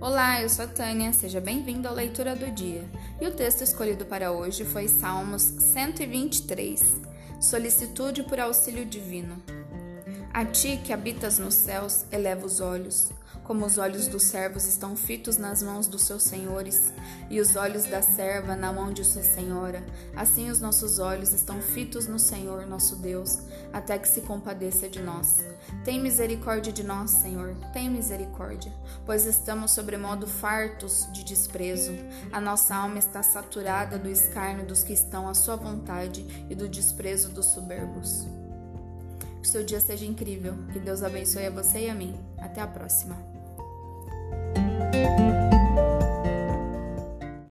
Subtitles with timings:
[0.00, 2.88] Olá, eu sou a Tânia, seja bem-vindo à leitura do dia.
[3.20, 7.02] E o texto escolhido para hoje foi Salmos 123,
[7.38, 9.36] Solicitude por auxílio divino.
[10.32, 13.10] A ti que habitas nos céus, eleva os olhos
[13.50, 16.92] como os olhos dos servos estão fitos nas mãos dos seus senhores,
[17.28, 19.84] e os olhos da serva na mão de sua senhora,
[20.14, 23.40] assim os nossos olhos estão fitos no Senhor nosso Deus,
[23.72, 25.38] até que se compadeça de nós.
[25.84, 28.72] Tem misericórdia de nós, Senhor, tem misericórdia,
[29.04, 31.90] pois estamos sobremodo fartos de desprezo.
[32.30, 36.68] A nossa alma está saturada do escárnio dos que estão à sua vontade e do
[36.68, 38.28] desprezo dos soberbos.
[39.40, 40.54] Que o seu dia seja incrível.
[40.72, 42.14] Que Deus abençoe a você e a mim.
[42.38, 43.16] Até a próxima.